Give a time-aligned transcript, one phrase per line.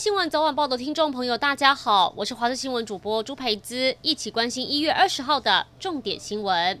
[0.00, 6.80] 新闻早晚报的听众朋友，大家好，我是华视新闻主播朱培姿，一起关心一月二十号的重点新闻。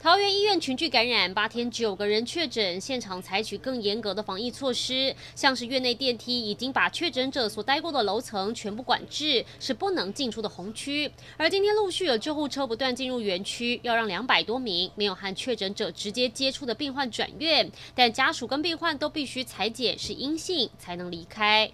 [0.00, 11.12] 桃园医院群聚感染，八天九个人确诊，现场采取更严格的防疫措施，像是院内电梯已经把确诊者所待过的楼层全部管制，是不能进出的红区。
[11.36, 21.70] 而今天陆续有救护车不断进入园区，要让两百多名没有和确诊者直接接触的病患转院，但家属跟病患都必须采检是阴性才能离开。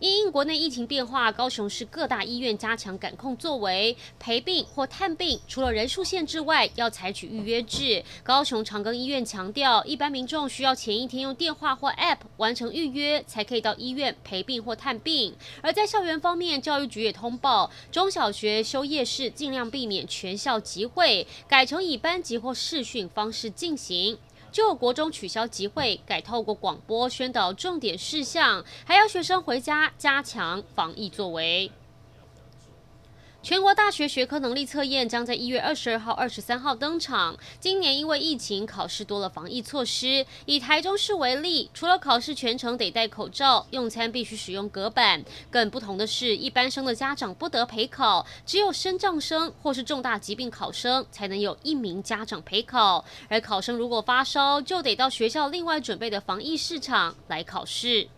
[0.00, 8.04] 因应国内疫情变化，高雄市各大医院加强感控作为，陪病或探病，除了人数限制外，要采取预约制。
[8.22, 15.34] 高雄长庚医院强调，一般民众需要前一天用电话或 App 完成预约，才可以到医院陪病或探病。
[15.62, 24.16] 而在校园方面，教育局也通报，中小学休夜市尽量避免全校集会，改成以班级或视讯方式进行。
[24.50, 31.70] 就国中取消集会，改透过广播宣导重点事项，还要学生回家加强防疫作为。
[33.40, 37.38] 全国大学学科能力测验将在一月二十二号、二十三号登场。
[37.60, 40.26] 今年因为疫情，考试多了防疫措施。
[40.44, 45.24] 以台中市为例，除了考试全程得戴口罩，用餐必须使用隔板。
[45.50, 53.04] 更不同的是，一般生的家长不得陪考，只有身障生或是重大疾病考生才能有一名家长陪考。
[53.28, 58.08] 而考生如果发烧，就得到学校另外准备的防疫市场来考试。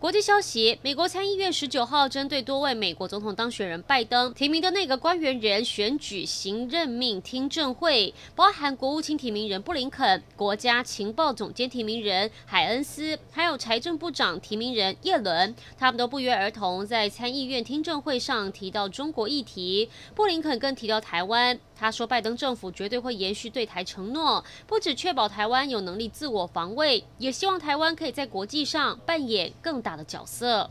[0.00, 19.90] 国际消息：美国参议院十九号针对多位美国总统当选人拜登提名的内阁官员人选举行任命听证会，包含国务卿提名人布林肯、国家情报总监提名人海恩斯，还有财政部长提名人叶伦，他们都不约而同在参议院听证会上提到中国议题。
[20.14, 21.60] 布林肯更提到台湾。
[21.76, 30.70] 他说，拜登政府绝对会延续对台承诺，不只确保台湾有能力自我防卫，也希望台湾可以在国际上扮演更大大的角色。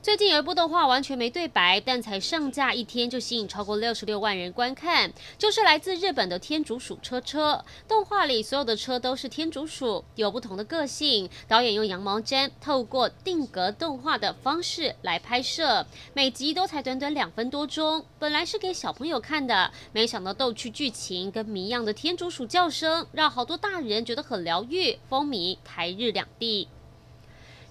[0.00, 7.62] 最近有一部动画完全没对白，但才上架一天就吸引超过六十六万人观看，就是来自日本的天竺鼠车车。
[7.88, 11.28] 动画里所有的车都是天竺鼠，有不同的个性。
[11.48, 15.84] 导演用羊毛毡透过定格动画的方式来拍摄，
[16.14, 18.06] 每集都才短短两分多钟。
[18.20, 26.68] 本来是给小朋友看的，没想到逗趣剧情跟谜样的天竺鼠叫声，让好多大人觉得很疗愈，风靡台日两地。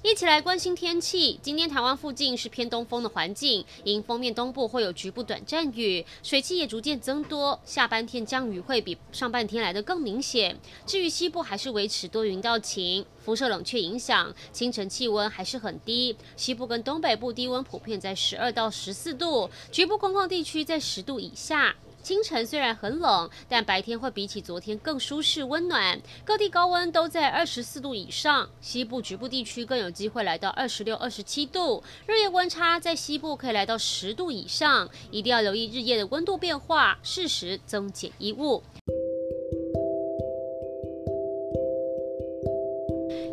[0.10, 1.38] 一起来关心天气。
[1.42, 7.60] 今天台湾附近是偏东风的环境，因风面东部会有局部短暂雨，水汽也逐渐增多。
[7.66, 10.58] 下半天降雨会比上半天来得更明显。
[10.86, 16.16] 至于西部还是维持多云到晴，辐射冷却影响，清晨气温还是很低。
[16.38, 21.76] 西部跟东北部低温普遍在十二到十四度，局部空旷地区在十度以下。
[22.08, 26.02] 清晨虽然很冷，但白天会比起昨天更舒适温暖。
[26.24, 31.84] 各地高温都在二十四度以上，西部局部地区更有机会来到二十六、二十七度。
[32.06, 38.64] 日夜温差在西部可以来到十度以上，一定要留意日夜的温度变化，适时增减衣物。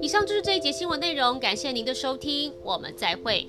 [0.03, 3.47] 以上就是这一节新闻内容，感谢您的收听，我们再会。